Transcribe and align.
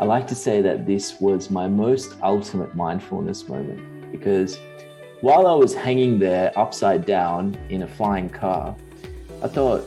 I 0.00 0.04
like 0.04 0.26
to 0.28 0.34
say 0.34 0.62
that 0.62 0.86
this 0.86 1.20
was 1.20 1.50
my 1.50 1.68
most 1.68 2.16
ultimate 2.22 2.74
mindfulness 2.74 3.46
moment 3.46 4.10
because 4.10 4.58
while 5.20 5.46
I 5.46 5.52
was 5.52 5.74
hanging 5.74 6.18
there 6.18 6.58
upside 6.58 7.04
down 7.04 7.54
in 7.68 7.82
a 7.82 7.86
flying 7.86 8.30
car, 8.30 8.74
I 9.42 9.48
thought, 9.48 9.84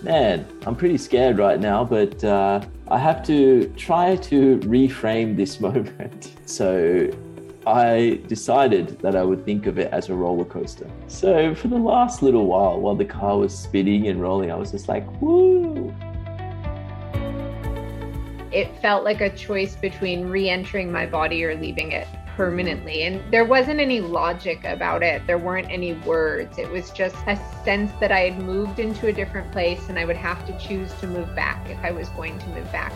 man, 0.00 0.46
I'm 0.64 0.76
pretty 0.76 0.96
scared 0.96 1.38
right 1.38 1.58
now, 1.58 1.82
but 1.82 2.22
uh, 2.22 2.60
I 2.86 2.98
have 2.98 3.24
to 3.26 3.66
try 3.76 4.14
to 4.14 4.58
reframe 4.58 5.36
this 5.36 5.58
moment. 5.66 6.36
So 6.46 7.10
I 7.66 8.20
decided 8.28 9.00
that 9.00 9.16
I 9.16 9.24
would 9.24 9.44
think 9.44 9.66
of 9.66 9.76
it 9.76 9.92
as 9.92 10.08
a 10.08 10.14
roller 10.14 10.44
coaster. 10.44 10.88
So 11.08 11.52
for 11.56 11.66
the 11.66 11.78
last 11.78 12.22
little 12.22 12.46
while, 12.46 12.78
while 12.78 12.94
the 12.94 13.04
car 13.04 13.36
was 13.36 13.58
spinning 13.58 14.06
and 14.06 14.22
rolling, 14.22 14.52
I 14.52 14.54
was 14.54 14.70
just 14.70 14.86
like, 14.86 15.04
woo. 15.20 15.92
It 18.58 18.76
felt 18.82 19.04
like 19.04 19.20
a 19.20 19.30
choice 19.30 19.76
between 19.76 20.30
re 20.30 20.50
entering 20.50 20.90
my 20.90 21.06
body 21.06 21.44
or 21.44 21.54
leaving 21.54 21.92
it 21.92 22.08
permanently. 22.36 23.04
And 23.04 23.22
there 23.32 23.44
wasn't 23.44 23.78
any 23.78 24.00
logic 24.00 24.64
about 24.64 25.04
it, 25.04 25.24
there 25.28 25.38
weren't 25.38 25.70
any 25.70 25.92
words. 25.92 26.58
It 26.58 26.68
was 26.68 26.90
just 26.90 27.14
a 27.28 27.38
sense 27.62 27.92
that 28.00 28.10
I 28.10 28.30
had 28.30 28.42
moved 28.42 28.80
into 28.80 29.06
a 29.06 29.12
different 29.12 29.52
place 29.52 29.88
and 29.88 29.96
I 29.96 30.04
would 30.04 30.16
have 30.16 30.44
to 30.46 30.58
choose 30.58 30.92
to 30.94 31.06
move 31.06 31.32
back 31.36 31.70
if 31.70 31.78
I 31.84 31.92
was 31.92 32.08
going 32.08 32.36
to 32.36 32.48
move 32.48 32.72
back. 32.72 32.92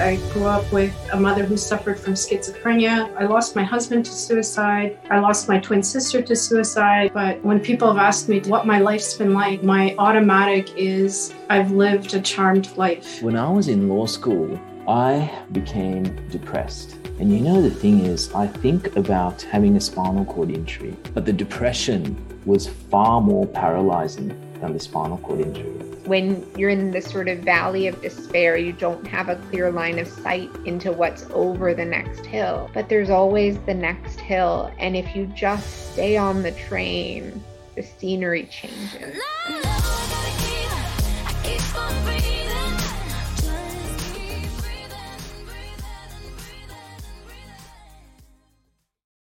I 0.00 0.16
grew 0.32 0.46
up 0.46 0.72
with 0.72 0.96
a 1.12 1.20
mother 1.20 1.44
who 1.44 1.58
suffered 1.58 2.00
from 2.00 2.14
schizophrenia. 2.14 3.14
I 3.18 3.26
lost 3.26 3.54
my 3.54 3.62
husband 3.62 4.06
to 4.06 4.12
suicide. 4.12 4.98
I 5.10 5.18
lost 5.18 5.46
my 5.46 5.60
twin 5.60 5.82
sister 5.82 6.22
to 6.22 6.34
suicide. 6.34 7.12
But 7.12 7.44
when 7.44 7.60
people 7.60 7.86
have 7.88 7.98
asked 7.98 8.26
me 8.26 8.40
what 8.40 8.66
my 8.66 8.78
life's 8.78 9.12
been 9.12 9.34
like, 9.34 9.62
my 9.62 9.94
automatic 9.98 10.74
is 10.74 11.34
I've 11.50 11.72
lived 11.72 12.14
a 12.14 12.20
charmed 12.22 12.74
life. 12.78 13.22
When 13.22 13.36
I 13.36 13.50
was 13.50 13.68
in 13.68 13.90
law 13.90 14.06
school, 14.06 14.58
I 14.88 15.30
became 15.52 16.04
depressed. 16.30 16.96
And 17.18 17.30
you 17.30 17.40
know, 17.40 17.60
the 17.60 17.70
thing 17.70 18.00
is, 18.06 18.32
I 18.32 18.46
think 18.46 18.96
about 18.96 19.42
having 19.42 19.76
a 19.76 19.80
spinal 19.80 20.24
cord 20.24 20.50
injury, 20.50 20.96
but 21.12 21.26
the 21.26 21.32
depression 21.34 22.16
was 22.46 22.66
far 22.66 23.20
more 23.20 23.46
paralyzing 23.46 24.30
than 24.60 24.72
the 24.72 24.80
spinal 24.80 25.18
cord 25.18 25.40
injury. 25.40 25.70
When 26.04 26.46
you're 26.56 26.70
in 26.70 26.90
this 26.90 27.10
sort 27.10 27.28
of 27.28 27.38
valley 27.38 27.86
of 27.86 28.00
despair, 28.02 28.56
you 28.56 28.72
don't 28.72 29.06
have 29.06 29.28
a 29.28 29.36
clear 29.36 29.70
line 29.70 29.98
of 29.98 30.08
sight 30.08 30.50
into 30.64 30.92
what's 30.92 31.26
over 31.30 31.74
the 31.74 31.84
next 31.84 32.26
hill. 32.26 32.70
But 32.74 32.88
there's 32.88 33.10
always 33.10 33.58
the 33.60 33.74
next 33.74 34.18
hill. 34.20 34.72
And 34.78 34.96
if 34.96 35.14
you 35.14 35.26
just 35.26 35.92
stay 35.92 36.16
on 36.16 36.42
the 36.42 36.52
train, 36.52 37.42
the 37.74 37.82
scenery 37.82 38.46
changes. 38.46 39.20